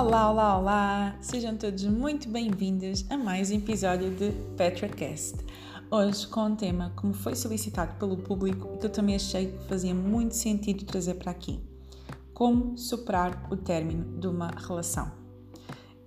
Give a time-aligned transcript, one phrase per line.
[0.00, 1.18] Olá, olá, olá!
[1.20, 5.36] Sejam todos muito bem-vindos a mais um episódio de PetraCast.
[5.90, 9.52] Hoje com um tema que me foi solicitado pelo público e que eu também achei
[9.52, 11.60] que fazia muito sentido trazer para aqui.
[12.32, 15.19] Como superar o término de uma relação.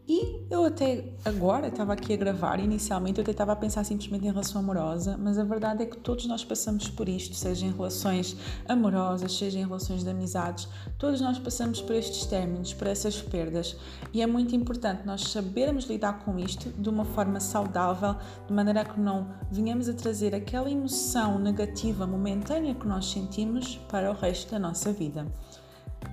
[0.05, 4.25] E eu até agora estava aqui a gravar, inicialmente eu até estava a pensar simplesmente
[4.25, 7.71] em relação amorosa, mas a verdade é que todos nós passamos por isto, seja em
[7.71, 8.35] relações
[8.67, 13.77] amorosas, seja em relações de amizades, todos nós passamos por estes términos, por essas perdas,
[14.11, 18.83] e é muito importante nós sabermos lidar com isto de uma forma saudável, de maneira
[18.83, 24.51] que não venhamos a trazer aquela emoção negativa momentânea que nós sentimos para o resto
[24.51, 25.25] da nossa vida.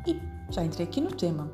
[0.06, 0.16] E
[0.48, 1.50] já entrei aqui no tema.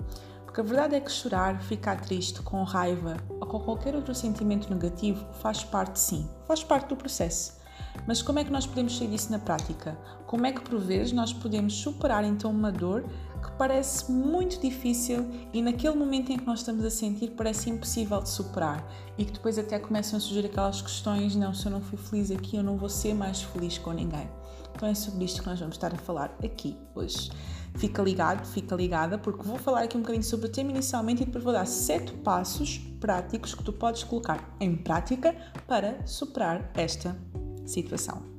[0.56, 4.72] Porque a verdade é que chorar, ficar triste, com raiva ou com qualquer outro sentimento
[4.72, 7.58] negativo faz parte, sim, faz parte do processo.
[8.06, 9.98] Mas como é que nós podemos sair disso na prática?
[10.26, 13.04] Como é que por vezes nós podemos superar então uma dor
[13.42, 18.22] que parece muito difícil e naquele momento em que nós estamos a sentir parece impossível
[18.22, 18.82] de superar
[19.18, 22.30] e que depois até começam a surgir aquelas questões: não, se eu não fui feliz
[22.30, 24.26] aqui, eu não vou ser mais feliz com ninguém.
[24.74, 27.30] Então é sobre isto que nós vamos estar a falar aqui hoje.
[27.76, 31.26] Fica ligado, fica ligada, porque vou falar aqui um bocadinho sobre o tema inicialmente e
[31.26, 37.16] depois vou dar sete passos práticos que tu podes colocar em prática para superar esta
[37.66, 38.35] situação.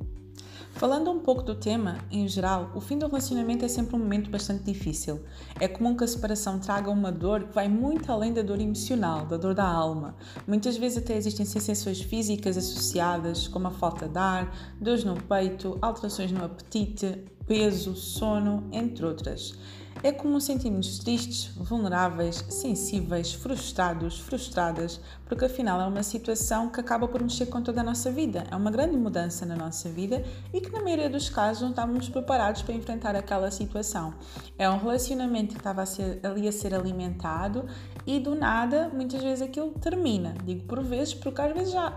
[0.78, 4.30] Falando um pouco do tema, em geral, o fim do relacionamento é sempre um momento
[4.30, 5.24] bastante difícil.
[5.60, 9.26] É comum que a separação traga uma dor que vai muito além da dor emocional,
[9.26, 10.16] da dor da alma.
[10.46, 15.80] Muitas vezes até existem sensações físicas associadas, como a falta de ar, dores no peito,
[15.82, 19.58] alterações no apetite, peso, sono, entre outras.
[20.04, 27.08] É comum sentirmos tristes, vulneráveis, sensíveis, frustrados, frustradas, porque afinal é uma situação que acaba
[27.08, 28.46] por mexer com toda a nossa vida.
[28.52, 32.08] É uma grande mudança na nossa vida e que, na maioria dos casos, não estávamos
[32.10, 34.14] preparados para enfrentar aquela situação.
[34.58, 37.66] É um relacionamento que estava a ser, ali a ser alimentado
[38.06, 40.36] e do nada, muitas vezes aquilo termina.
[40.46, 41.90] Digo por vezes, porque às vezes já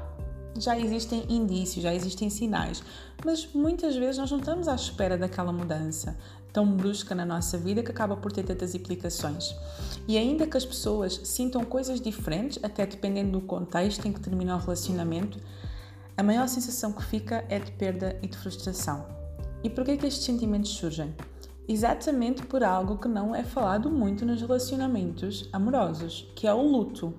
[0.59, 2.83] já existem indícios, já existem sinais,
[3.25, 6.16] mas muitas vezes nós não estamos à espera daquela mudança
[6.53, 9.55] tão brusca na nossa vida que acaba por ter tantas implicações.
[10.06, 14.56] E ainda que as pessoas sintam coisas diferentes, até dependendo do contexto em que termina
[14.56, 15.39] o relacionamento,
[16.16, 19.06] a maior sensação que fica é de perda e de frustração.
[19.62, 21.15] E por que, que estes sentimentos surgem?
[21.69, 27.15] Exatamente por algo que não é falado muito nos relacionamentos amorosos, que é o luto.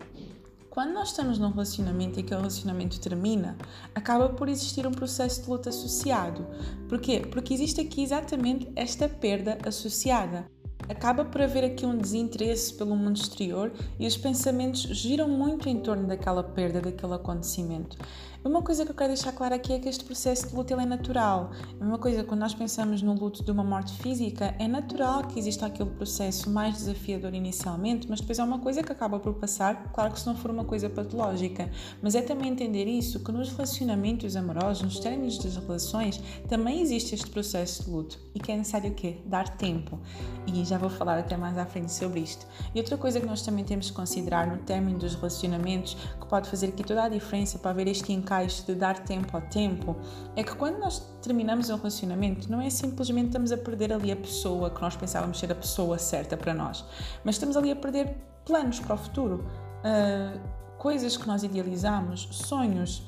[0.71, 3.57] Quando nós estamos num relacionamento e que o relacionamento termina,
[3.93, 6.47] acaba por existir um processo de luta associado.
[6.87, 7.19] Porquê?
[7.29, 10.45] Porque existe aqui exatamente esta perda associada.
[10.87, 15.77] Acaba por haver aqui um desinteresse pelo mundo exterior e os pensamentos giram muito em
[15.81, 17.97] torno daquela perda, daquele acontecimento.
[18.43, 20.83] Uma coisa que eu quero deixar claro aqui é que este processo de luto é
[20.83, 21.51] natural.
[21.79, 25.67] Uma coisa, quando nós pensamos no luto de uma morte física, é natural que exista
[25.67, 30.11] aquele processo mais desafiador inicialmente, mas depois é uma coisa que acaba por passar, claro
[30.11, 31.69] que se não for uma coisa patológica.
[32.01, 36.19] Mas é também entender isso, que nos relacionamentos amorosos, nos términos das relações,
[36.49, 39.17] também existe este processo de luto e que é necessário o quê?
[39.23, 39.99] Dar tempo.
[40.47, 42.47] E já vou falar até mais à frente sobre isto.
[42.73, 46.49] E outra coisa que nós também temos que considerar no término dos relacionamentos, que pode
[46.49, 49.95] fazer aqui toda a diferença para ver este encaixe eficaz de dar tempo ao tempo
[50.35, 54.15] é que quando nós terminamos um relacionamento, não é simplesmente estamos a perder ali a
[54.15, 56.85] pessoa que nós pensávamos ser a pessoa certa para nós,
[57.23, 58.15] mas estamos ali a perder
[58.45, 59.45] planos para o futuro,
[59.83, 60.39] uh,
[60.77, 63.03] coisas que nós idealizamos, sonhos,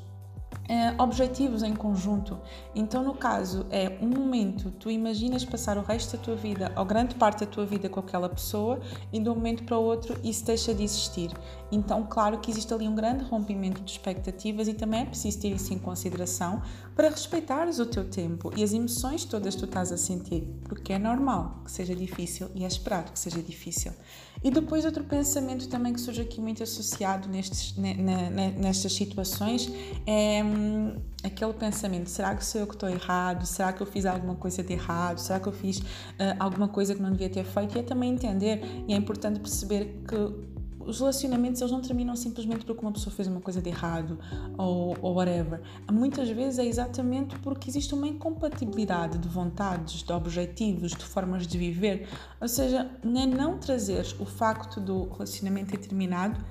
[0.64, 2.40] Uh, objetivos em conjunto.
[2.74, 6.86] Então, no caso, é um momento, tu imaginas passar o resto da tua vida, ou
[6.86, 8.80] grande parte da tua vida com aquela pessoa,
[9.12, 11.32] e de um momento para o outro isso deixa de existir.
[11.70, 15.50] Então, claro que existe ali um grande rompimento de expectativas e também é preciso ter
[15.50, 16.62] isso em consideração
[16.96, 20.94] para respeitares o teu tempo e as emoções todas que tu estás a sentir, porque
[20.94, 23.92] é normal que seja difícil e é esperado que seja difícil.
[24.44, 29.72] E depois outro pensamento também que surge aqui muito associado nestes, nestas situações
[30.06, 30.44] é
[31.24, 33.46] aquele pensamento: será que sou eu que estou errado?
[33.46, 35.20] Será que eu fiz alguma coisa de errado?
[35.20, 35.84] Será que eu fiz uh,
[36.40, 37.78] alguma coisa que não devia ter feito?
[37.78, 40.54] E é também entender e é importante perceber que
[40.86, 44.20] os relacionamentos eles não terminam simplesmente porque uma pessoa fez uma coisa de errado
[44.58, 45.62] ou, ou whatever.
[45.92, 51.58] Muitas vezes é exatamente porque existe uma incompatibilidade de vontades, de objetivos, de formas de
[51.58, 52.08] viver.
[52.40, 56.44] Ou seja, nem não trazer o facto do relacionamento ter terminado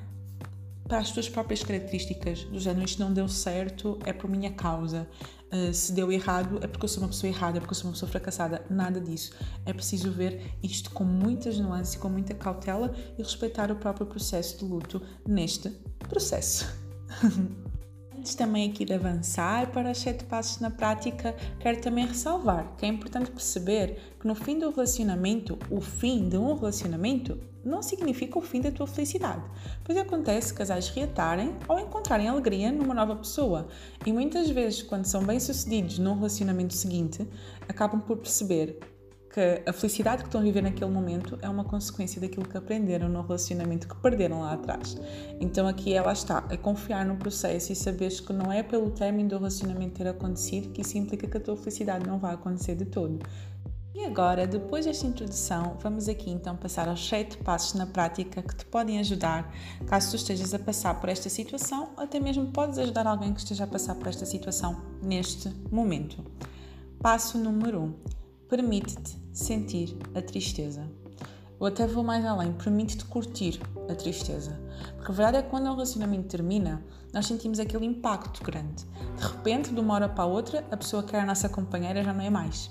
[0.93, 5.09] para as tuas próprias características, do género isto não deu certo, é por minha causa,
[5.51, 7.87] uh, se deu errado é porque eu sou uma pessoa errada, é porque eu sou
[7.87, 9.33] uma pessoa fracassada, nada disso.
[9.65, 14.59] É preciso ver isto com muitas nuances, com muita cautela e respeitar o próprio processo
[14.59, 15.71] de luto neste
[16.11, 16.67] processo.
[18.23, 22.87] Antes também aqui de avançar para os sete passos na prática, quero também ressalvar que
[22.87, 28.39] é importante perceber que no fim do relacionamento, o fim de um relacionamento não significa
[28.39, 29.43] o fim da tua felicidade,
[29.83, 33.67] pois acontece casais reatarem ou encontrarem alegria numa nova pessoa.
[34.07, 37.27] E muitas vezes, quando são bem-sucedidos num relacionamento seguinte,
[37.69, 38.79] acabam por perceber
[39.33, 43.09] que a felicidade que estão a viver naquele momento é uma consequência daquilo que aprenderam
[43.09, 44.97] no relacionamento que perderam lá atrás.
[45.41, 49.31] Então aqui ela está, é confiar no processo e saberes que não é pelo término
[49.31, 52.85] do relacionamento ter acontecido que isso implica que a tua felicidade não vai acontecer de
[52.85, 53.19] todo.
[53.95, 58.55] E agora, depois desta introdução, vamos aqui então passar aos sete passos na prática que
[58.55, 59.55] te podem ajudar
[59.87, 63.41] caso tu estejas a passar por esta situação ou até mesmo podes ajudar alguém que
[63.41, 66.25] esteja a passar por esta situação neste momento.
[67.01, 67.85] Passo número 1.
[67.85, 68.22] Um,
[68.53, 70.87] permite-te sentir a tristeza.
[71.59, 73.59] Ou até vou mais além, permite-te curtir
[73.89, 74.61] a tristeza.
[74.95, 76.85] Porque a verdade é que quando um relacionamento termina,
[77.15, 78.85] nós sentimos aquele impacto grande.
[79.17, 82.05] De repente, de uma hora para a outra, a pessoa que era a nossa companheira
[82.05, 82.71] já não é mais.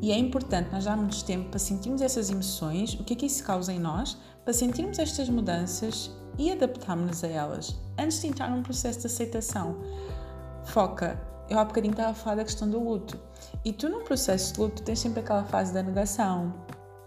[0.00, 3.44] E é importante nós darmos tempo para sentirmos essas emoções, o que é que isso
[3.44, 8.62] causa em nós, para sentirmos estas mudanças e adaptarmos-nos a elas, antes de entrar num
[8.62, 9.76] processo de aceitação.
[10.64, 11.20] Foca
[11.50, 13.18] eu há bocadinho estava a falar da questão do luto.
[13.64, 16.54] E tu, num processo de luto, tens sempre aquela fase da negação.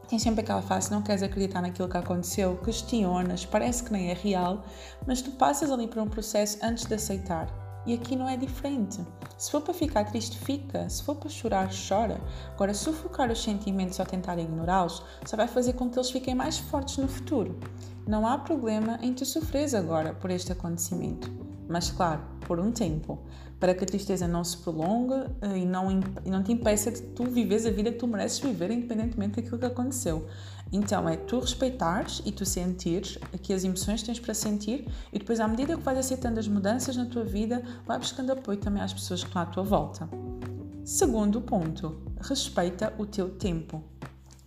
[0.08, 4.14] Tens sempre aquela fase não queres acreditar naquilo que aconteceu, questionas, parece que nem é
[4.14, 4.64] real,
[5.08, 7.48] mas tu passas ali por um processo antes de aceitar.
[7.86, 9.00] E aqui não é diferente.
[9.38, 10.88] Se for para ficar triste, fica.
[10.90, 12.20] Se for para chorar, chora.
[12.54, 16.58] Agora, sufocar os sentimentos ou tentar ignorá-los só vai fazer com que eles fiquem mais
[16.58, 17.60] fortes no futuro.
[18.08, 21.30] Não há problema em tu sofreres agora por este acontecimento.
[21.68, 23.20] Mas, claro, por um tempo
[23.60, 25.90] para que a tristeza não se prolongue eh, e não,
[26.26, 29.58] e não te impeça de tu viveres a vida que tu mereces viver, independentemente daquilo
[29.58, 30.28] que aconteceu.
[30.70, 35.40] Então, é tu respeitares e tu sentires que as emoções tens para sentir e depois,
[35.40, 38.92] à medida que vais aceitando as mudanças na tua vida, vai buscando apoio também às
[38.92, 40.10] pessoas que estão à tua volta.
[40.84, 43.82] Segundo ponto, respeita o teu tempo.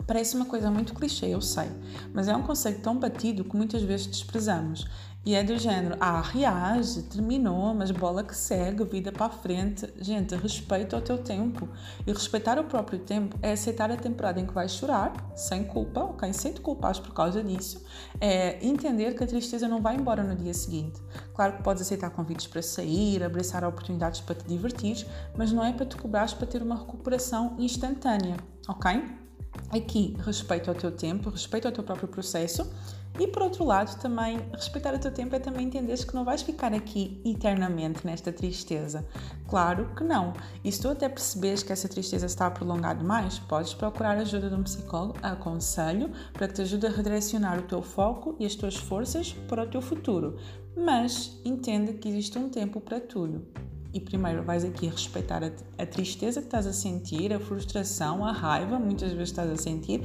[0.07, 1.69] Parece uma coisa muito clichê, eu sei,
[2.13, 4.87] mas é um conceito tão batido que muitas vezes desprezamos.
[5.27, 9.93] E é do género, ah, reage, terminou, mas bola que segue, vida para a frente.
[10.01, 11.69] Gente, respeita o teu tempo.
[12.07, 16.05] E respeitar o próprio tempo é aceitar a temporada em que vais chorar, sem culpa,
[16.05, 16.33] ok?
[16.33, 17.85] Sem te culpares por causa disso.
[18.21, 21.03] É entender que a tristeza não vai embora no dia seguinte.
[21.35, 25.05] Claro que podes aceitar convites para sair, abraçar oportunidades para te divertir,
[25.37, 28.37] mas não é para te cobrares para ter uma recuperação instantânea,
[28.69, 29.26] ok?
[29.71, 32.71] Aqui, respeita o teu tempo, respeita o teu próprio processo
[33.19, 36.43] e por outro lado, também respeitar o teu tempo é também entenderes que não vais
[36.43, 39.07] ficar aqui eternamente nesta tristeza.
[39.49, 40.35] Claro que não.
[40.63, 44.21] E se tu até percebes que essa tristeza está a prolongar demais, podes procurar a
[44.21, 48.45] ajuda de um psicólogo, aconselho, para que te ajude a redirecionar o teu foco e
[48.45, 50.37] as tuas forças para o teu futuro.
[50.77, 53.47] Mas entenda que existe um tempo para tudo.
[53.93, 55.51] E primeiro vais aqui respeitar a,
[55.83, 60.03] a tristeza que estás a sentir, a frustração, a raiva, muitas vezes estás a sentir,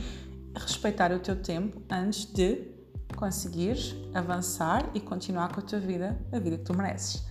[0.56, 2.72] respeitar o teu tempo antes de
[3.16, 7.24] conseguires avançar e continuar com a tua vida, a vida que tu mereces.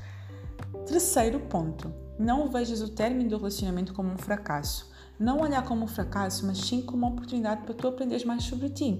[0.86, 4.90] Terceiro ponto, não vejas o término do relacionamento como um fracasso.
[5.18, 8.70] Não olhar como um fracasso, mas sim como uma oportunidade para tu aprenderes mais sobre
[8.70, 8.96] ti,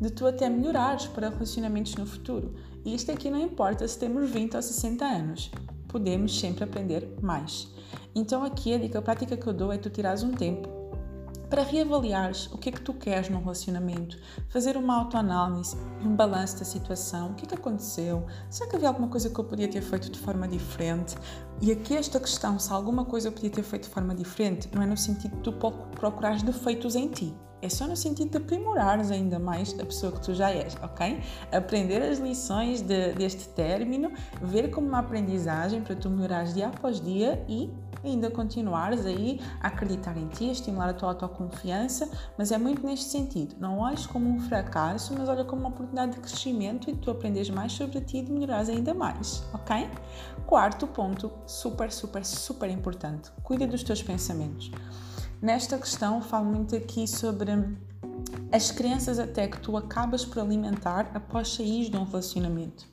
[0.00, 2.54] de tu até melhorares para relacionamentos no futuro.
[2.84, 5.50] E isto aqui não importa se temos 20 ou 60 anos,
[5.94, 7.68] podemos sempre aprender mais.
[8.16, 10.68] Então aqui a dica prática que eu dou é tu tirares um tempo
[11.48, 14.18] para reavaliares o que é que tu queres num relacionamento,
[14.48, 18.88] fazer uma autoanálise, um balanço da situação, o que é que aconteceu, será que havia
[18.88, 21.14] alguma coisa que eu podia ter feito de forma diferente?
[21.62, 24.82] E aqui esta questão, se alguma coisa eu podia ter feito de forma diferente, não
[24.82, 27.32] é no sentido de tu procurares defeitos em ti,
[27.64, 31.18] é só no sentido de aprimorares ainda mais a pessoa que tu já és, ok?
[31.50, 37.00] Aprender as lições de, deste término, ver como uma aprendizagem para tu melhorares dia após
[37.00, 37.72] dia e
[38.04, 42.84] ainda continuares aí a acreditar em ti, a estimular a tua autoconfiança, mas é muito
[42.84, 43.56] neste sentido.
[43.58, 47.48] Não olhes como um fracasso, mas olha como uma oportunidade de crescimento e tu aprendes
[47.48, 49.88] mais sobre ti e de melhorares ainda mais, ok?
[50.46, 53.30] Quarto ponto, super, super, super importante.
[53.42, 54.70] Cuida dos teus pensamentos.
[55.40, 57.50] Nesta questão, falo muito aqui sobre
[58.50, 62.86] as crenças até que tu acabas por alimentar após sair de um relacionamento.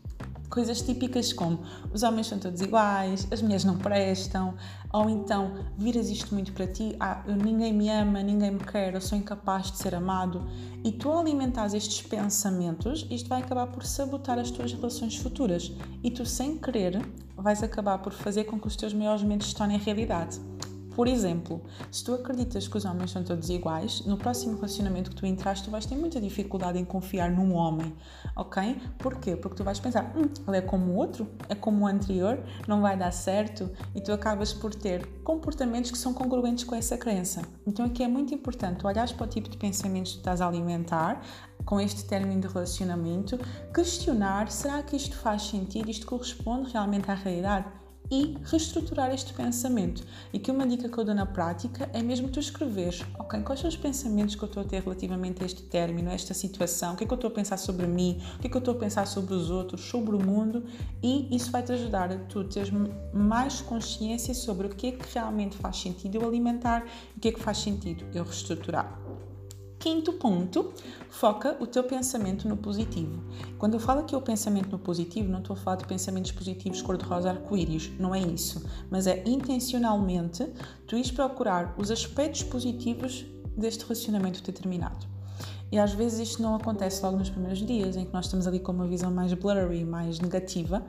[0.50, 1.62] Coisas típicas como
[1.94, 4.56] os homens são todos iguais, as mulheres não prestam,
[4.92, 9.00] ou então viras isto muito para ti, ah, ninguém me ama, ninguém me quer, eu
[9.00, 10.46] sou incapaz de ser amado.
[10.84, 15.72] E tu alimentares estes pensamentos, isto vai acabar por sabotar as tuas relações futuras.
[16.04, 17.00] E tu, sem querer,
[17.38, 20.38] vais acabar por fazer com que os teus maiores medos se tornem realidade.
[20.96, 25.16] Por exemplo, se tu acreditas que os homens são todos iguais, no próximo relacionamento que
[25.16, 27.96] tu entraste, tu vais ter muita dificuldade em confiar num homem,
[28.36, 28.80] ok?
[29.00, 29.36] Porquê?
[29.36, 32.82] Porque tu vais pensar, hum, ele é como o outro, é como o anterior, não
[32.82, 37.42] vai dar certo, e tu acabas por ter comportamentos que são congruentes com essa crença.
[37.66, 41.22] Então aqui é muito importante olhares para o tipo de pensamentos que estás a alimentar,
[41.66, 43.40] com este término de relacionamento,
[43.74, 45.90] questionar: será que isto faz sentido?
[45.90, 47.81] Isto corresponde realmente à realidade?
[48.12, 50.04] E reestruturar este pensamento.
[50.34, 53.62] E que uma dica que eu dou na prática é mesmo tu escreveres, ok, quais
[53.62, 56.94] são os pensamentos que eu estou a ter relativamente a este término, a esta situação,
[56.94, 58.60] o que é que eu estou a pensar sobre mim, o que é que eu
[58.60, 60.66] estou a pensar sobre os outros, sobre o mundo
[61.02, 62.70] e isso vai te ajudar a tu teres
[63.14, 67.30] mais consciência sobre o que é que realmente faz sentido eu alimentar e o que
[67.30, 69.01] é que faz sentido eu reestruturar.
[69.82, 70.72] Quinto ponto,
[71.10, 73.20] foca o teu pensamento no positivo.
[73.58, 76.84] Quando eu falo aqui o pensamento no positivo, não estou a falar de pensamentos positivos
[76.84, 78.64] cor-de-rosa arco-íris, não é isso.
[78.92, 80.46] Mas é intencionalmente
[80.86, 83.26] tu ires procurar os aspectos positivos
[83.58, 85.08] deste relacionamento determinado.
[85.72, 88.60] E às vezes isto não acontece logo nos primeiros dias, em que nós estamos ali
[88.60, 90.86] com uma visão mais blurry, mais negativa,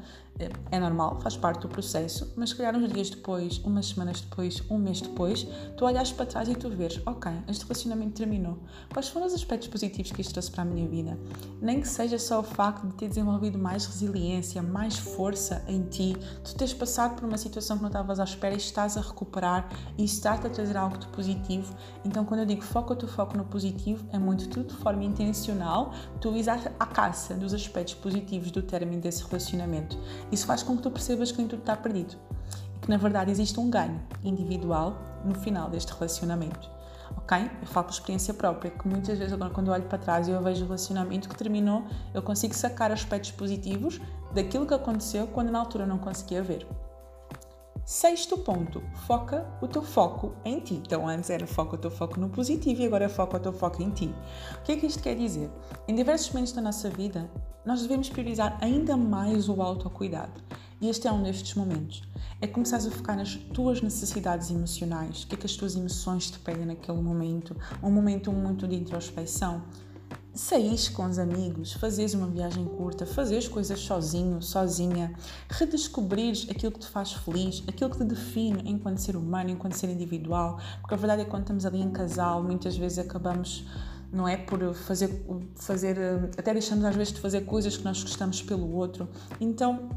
[0.71, 4.63] é normal, faz parte do processo, mas se calhar uns dias depois, umas semanas depois,
[4.71, 5.47] um mês depois,
[5.77, 8.59] tu olhas para trás e tu vês, ok, este relacionamento terminou.
[8.93, 11.19] Quais foram os aspectos positivos que isto trouxe para a minha vida?
[11.61, 16.17] Nem que seja só o facto de ter desenvolvido mais resiliência, mais força em ti,
[16.43, 19.69] tu teres passado por uma situação que não estavas à espera e estás a recuperar
[19.99, 21.75] e está-te a trazer algo de positivo.
[22.05, 25.05] Então, quando eu digo foca o teu foco no positivo, é muito tudo de forma
[25.05, 29.99] intencional, tu ires à caça dos aspectos positivos do término desse relacionamento.
[30.33, 32.17] Isso faz com que tu percebas que nem tudo está perdido
[32.75, 36.71] e que na verdade existe um ganho individual no final deste relacionamento.
[37.19, 37.39] Ok?
[37.61, 40.31] Eu falo por experiência própria, que muitas vezes agora quando eu olho para trás e
[40.31, 41.85] eu vejo o relacionamento que terminou,
[42.15, 44.01] eu consigo sacar aspectos positivos
[44.35, 46.67] daquilo que aconteceu quando na altura não conseguia ver.
[47.85, 50.75] Sexto ponto, foca o teu foco em ti.
[50.75, 53.83] Então, antes era foca o teu foco no positivo e agora foca o teu foco
[53.83, 54.15] em ti.
[54.61, 55.51] O que é que isto quer dizer?
[55.89, 57.29] Em diversos momentos da nossa vida,
[57.67, 60.41] nós devemos priorizar ainda mais o autocuidado.
[60.81, 62.03] E este é um destes momentos.
[62.41, 66.31] É começares a focar nas tuas necessidades emocionais, o que é que as tuas emoções
[66.31, 69.63] te pedem naquele momento, um momento muito de introspecção
[70.35, 75.13] saís com os amigos, fazeres uma viagem curta, fazeres coisas sozinho, sozinha,
[75.49, 79.91] redescobrires aquilo que te faz feliz, aquilo que te define enquanto ser humano, enquanto ser
[79.91, 83.67] individual, porque a verdade é que quando estamos ali em casal, muitas vezes acabamos
[84.13, 85.25] não é por fazer
[85.55, 85.97] fazer
[86.37, 89.09] até deixamos às vezes de fazer coisas que nós gostamos pelo outro.
[89.41, 89.89] Então,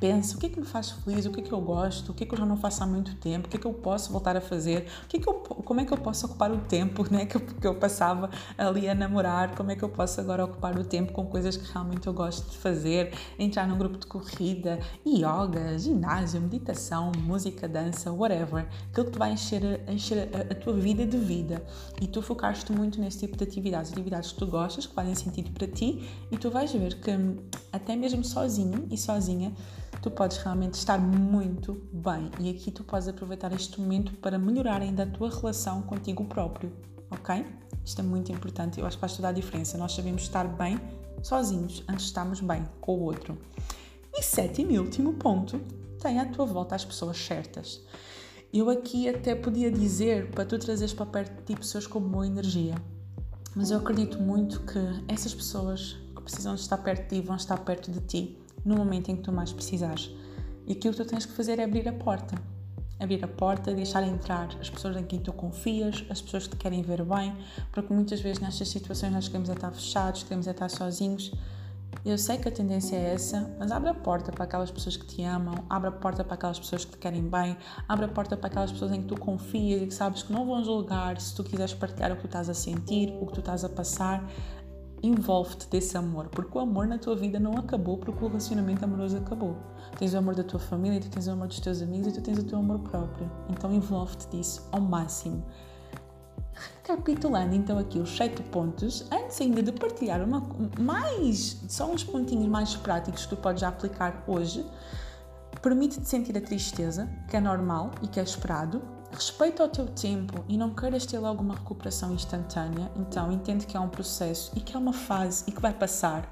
[0.00, 2.34] pensa o que que me faz feliz, o que que eu gosto, o que que
[2.34, 4.86] eu já não faço há muito tempo, o que que eu posso voltar a fazer,
[5.04, 7.40] o que que eu, como é que eu posso ocupar o tempo né, que, eu,
[7.40, 11.12] que eu passava ali a namorar, como é que eu posso agora ocupar o tempo
[11.12, 16.40] com coisas que realmente eu gosto de fazer, entrar num grupo de corrida, yoga, ginásio,
[16.40, 21.16] meditação, música, dança, whatever, aquilo que te vai encher, encher a, a tua vida de
[21.16, 21.64] vida.
[22.00, 25.50] E tu focaste muito nesse tipo de atividades, atividades que tu gostas, que fazem sentido
[25.52, 26.08] para ti.
[26.30, 27.10] E tu vais ver que
[27.72, 29.52] até mesmo sozinho e sozinha
[30.04, 34.82] tu podes realmente estar muito bem e aqui tu podes aproveitar este momento para melhorar
[34.82, 36.70] ainda a tua relação contigo próprio,
[37.10, 37.42] ok?
[37.82, 39.78] Isto é muito importante, eu acho que faz toda a diferença.
[39.78, 40.78] Nós sabemos estar bem
[41.22, 43.38] sozinhos antes de estarmos bem com o outro.
[44.12, 45.58] E sétimo e último ponto,
[45.98, 47.80] tem à tua volta as pessoas certas.
[48.52, 52.26] Eu aqui até podia dizer para tu trazeres para perto de ti pessoas com boa
[52.26, 52.74] energia,
[53.56, 57.36] mas eu acredito muito que essas pessoas que precisam de estar perto de ti vão
[57.36, 60.10] estar perto de ti no momento em que tu mais precisares.
[60.66, 62.36] E aquilo que tu tens que fazer é abrir a porta.
[62.98, 66.62] Abrir a porta, deixar entrar as pessoas em quem tu confias, as pessoas que te
[66.62, 67.36] querem ver bem,
[67.72, 71.32] porque muitas vezes nestas situações nós queremos estar fechados, queremos estar sozinhos.
[72.04, 75.06] Eu sei que a tendência é essa, mas abre a porta para aquelas pessoas que
[75.06, 77.56] te amam, abre a porta para aquelas pessoas que te querem bem,
[77.88, 80.44] abre a porta para aquelas pessoas em que tu confias e que sabes que não
[80.46, 83.40] vão julgar se tu quiseres partilhar o que tu estás a sentir, o que tu
[83.40, 84.28] estás a passar
[85.06, 89.16] envolve-te desse amor, porque o amor na tua vida não acabou porque o relacionamento amoroso
[89.16, 89.56] acabou.
[89.98, 92.22] Tens o amor da tua família, tu tens o amor dos teus amigos e tu
[92.22, 93.30] tens o teu amor próprio.
[93.50, 95.44] Então envolve-te disso ao máximo.
[96.82, 100.46] Recapitulando então aqui os sete pontos, antes ainda de partilhar uma,
[100.78, 104.64] mais, só uns pontinhos mais práticos que tu podes já aplicar hoje,
[105.60, 108.82] permite-te sentir a tristeza, que é normal e que é esperado,
[109.14, 113.76] Respeita o teu tempo e não queiras ter logo uma recuperação instantânea, então entende que
[113.76, 116.28] é um processo e que é uma fase e que vai passar.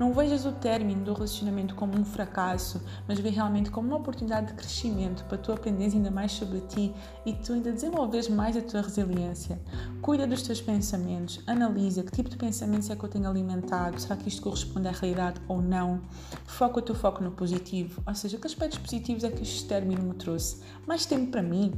[0.00, 4.48] Não vejas o término do relacionamento como um fracasso, mas vê realmente como uma oportunidade
[4.48, 6.92] de crescimento para tu aprenderes ainda mais sobre ti
[7.24, 9.62] e tu ainda desenvolveres mais a tua resiliência.
[10.02, 14.16] Cuida dos teus pensamentos, analisa que tipo de pensamentos é que eu tenho alimentado, será
[14.16, 16.00] que isto corresponde à realidade ou não.
[16.44, 20.02] Foca o teu foco no positivo, ou seja, que aspectos positivos é que este término
[20.02, 20.60] me trouxe.
[20.84, 21.72] Mais tempo para mim,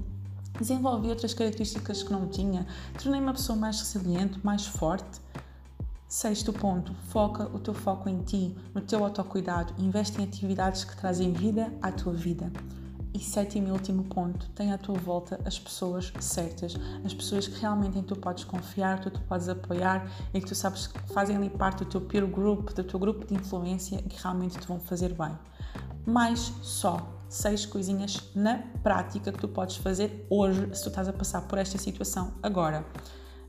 [0.59, 2.67] Desenvolvi outras características que não tinha,
[3.03, 5.21] tornei-me uma pessoa mais resiliente, mais forte.
[6.09, 10.97] Sexto ponto, foca o teu foco em ti, no teu autocuidado, investe em atividades que
[10.97, 12.51] trazem vida à tua vida.
[13.13, 17.59] E sétimo e último ponto, tem à tua volta as pessoas certas, as pessoas que
[17.59, 21.37] realmente em tu podes confiar, que tu podes apoiar e que tu sabes que fazem
[21.37, 24.67] ali parte do teu peer group, do teu grupo de influência e que realmente te
[24.67, 25.37] vão fazer bem.
[26.07, 31.13] Mais só seis coisinhas na prática que tu podes fazer hoje se tu estás a
[31.13, 32.87] passar por esta situação agora.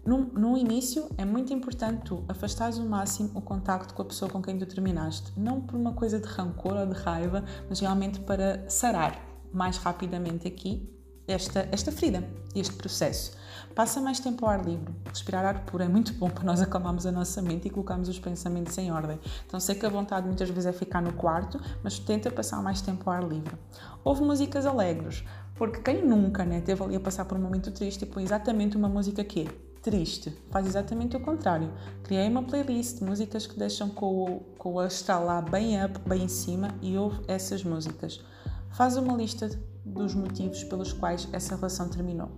[0.05, 4.31] No, no, início é muito importante tu afastares o máximo o contacto com a pessoa
[4.31, 8.21] com quem tu terminaste, não por uma coisa de rancor ou de raiva, mas realmente
[8.21, 9.21] para sarar
[9.51, 10.89] mais rapidamente aqui
[11.27, 12.23] esta, esta ferida,
[12.55, 13.33] este processo.
[13.77, 14.91] Passa mais tempo ao ar livre.
[15.07, 18.17] Respirar ar puro é muito bom para nós acalmarmos a nossa mente e colocarmos os
[18.17, 19.19] pensamentos em ordem.
[19.45, 22.81] Então sei que a vontade muitas vezes é ficar no quarto, mas tenta passar mais
[22.81, 23.55] tempo ao ar livre.
[24.03, 28.01] Ouve músicas alegres, porque quem nunca né, teve ali a passar por um momento triste
[28.01, 30.35] e põe exatamente uma música que é triste.
[30.49, 31.71] Faz exatamente o contrário.
[32.01, 35.99] Criei uma playlist de músicas que deixam com o, com o astral lá bem up,
[35.99, 38.25] bem em cima e ouve essas músicas.
[38.71, 39.47] Faz uma lista
[39.93, 42.29] dos motivos pelos quais essa relação terminou.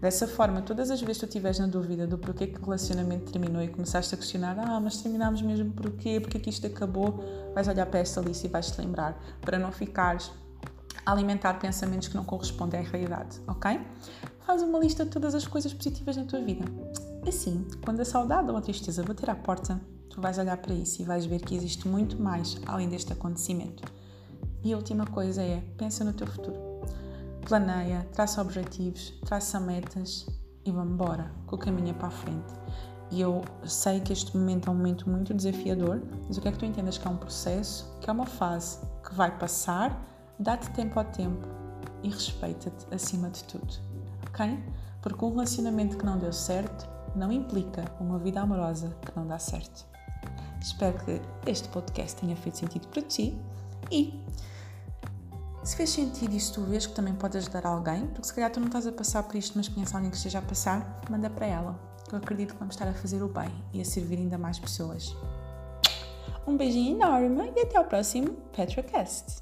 [0.00, 3.30] Dessa forma, todas as vezes que tu estiveres na dúvida do porquê que o relacionamento
[3.30, 7.22] terminou e começaste a questionar, ah, mas terminámos mesmo porquê, porquê que isto acabou,
[7.54, 10.30] vais olhar para esta lista e vais-te lembrar, para não ficares
[11.04, 13.80] a alimentar pensamentos que não correspondem à realidade, ok?
[14.46, 16.64] Faz uma lista de todas as coisas positivas na tua vida.
[17.26, 19.80] Assim, quando a saudade ou a tristeza bater à porta,
[20.10, 23.82] tu vais olhar para isso e vais ver que existe muito mais além deste acontecimento.
[24.62, 26.73] E a última coisa é, pensa no teu futuro.
[27.46, 30.26] Planeia, traça objetivos, traça metas
[30.64, 32.54] e vamos embora, com o caminho é para a frente.
[33.10, 36.60] E eu sei que este momento é um momento muito desafiador, mas eu quero que
[36.60, 40.02] tu entendas que é um processo, que é uma fase que vai passar,
[40.38, 41.46] dá-te tempo ao tempo
[42.02, 43.74] e respeita-te acima de tudo,
[44.26, 44.58] ok?
[45.02, 49.38] Porque um relacionamento que não deu certo não implica uma vida amorosa que não dá
[49.38, 49.86] certo.
[50.62, 53.38] Espero que este podcast tenha feito sentido para ti
[53.90, 54.24] e
[55.64, 58.60] se fez sentido se tu vês que também pode ajudar alguém, porque se calhar tu
[58.60, 61.46] não estás a passar por isto, mas conheces alguém que esteja a passar, manda para
[61.46, 61.78] ela.
[62.12, 65.16] Eu acredito que vamos estar a fazer o bem e a servir ainda mais pessoas.
[66.46, 69.40] Um beijinho enorme e até ao próximo PetraCast.